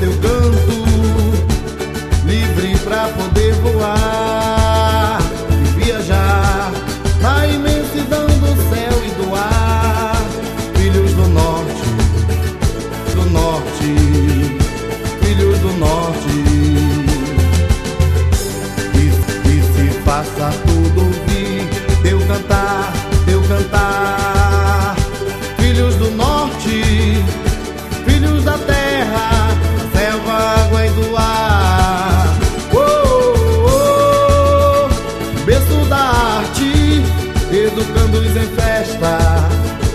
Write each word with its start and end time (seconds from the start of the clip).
teu 0.00 0.12
canto, 0.18 0.74
livre 2.26 2.78
pra 2.84 3.08
poder 3.08 3.54
voar 3.54 5.18
e 5.50 5.84
viajar 5.84 6.72
na 7.20 7.46
imensidão 7.46 8.26
do 8.26 8.56
céu 8.70 9.04
e 9.04 9.10
do 9.22 9.34
ar. 9.34 10.16
Filhos 10.76 11.12
do 11.12 11.26
norte, 11.28 11.88
do 13.14 13.30
norte, 13.30 13.94
filhos 15.22 15.58
do 15.60 15.72
norte. 15.74 16.28
E, 18.94 19.48
e 19.48 19.62
se 19.62 20.00
faça 20.00 20.50
tudo 20.66 20.73
educando-os 37.76 38.36
em 38.36 38.46
festa, 38.54 39.18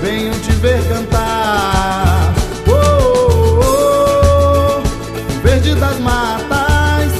venham 0.01 0.37
te 0.39 0.51
ver 0.53 0.81
cantar. 0.89 2.33
Oh, 2.67 3.61
oh, 3.63 4.81
oh, 4.81 5.39
verde 5.41 5.75
das 5.75 5.97
matas, 5.99 7.11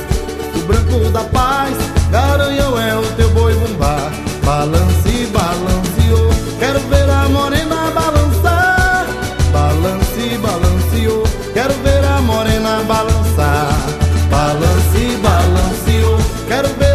o 0.56 0.60
branco 0.68 1.10
da 1.12 1.24
paz, 1.24 1.78
garanhão 2.12 2.78
é 2.78 2.96
o 2.96 3.04
teu 3.14 3.30
boi 3.30 3.54
bumbá. 3.54 4.12
Balance, 4.44 5.28
balanceou, 5.32 6.30
quero 6.60 6.80
ver 6.90 7.10
a 7.10 7.30
morena 7.30 7.92
balançar. 7.92 9.08
Balance, 9.54 10.38
balanceou, 10.40 11.24
quero 11.54 11.74
ver 11.84 12.04
a 12.04 12.22
morena 12.22 12.84
balançar. 12.84 13.74
Balance, 14.30 15.18
balanceou, 15.22 16.18
quero 16.48 16.68
ver 16.78 16.89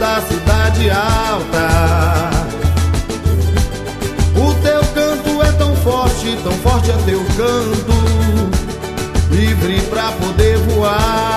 da 0.00 0.18
cidade 0.22 0.90
alta. 0.90 1.68
O 4.34 4.54
teu 4.62 4.80
canto 4.94 5.42
é 5.42 5.52
tão 5.52 5.76
forte, 5.76 6.38
tão 6.42 6.52
forte 6.52 6.90
é 6.90 6.96
teu 7.04 7.22
canto, 7.36 8.50
livre 9.30 9.78
pra 9.90 10.10
poder 10.12 10.56
voar 10.56 11.29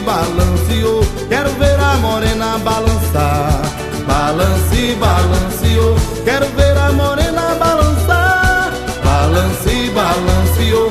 balance, 0.00 0.28
balanceou. 0.28 1.00
Quero 1.28 1.50
ver 1.58 1.78
a 1.80 1.96
morena 1.96 2.58
balançar. 2.58 3.62
Balance, 4.06 4.96
balanceou. 5.00 5.96
Quero 6.24 6.46
ver 6.56 6.76
a 6.76 6.92
morena 6.92 7.54
balançar. 7.54 8.72
Balance, 9.04 9.90
balanceou. 9.90 10.87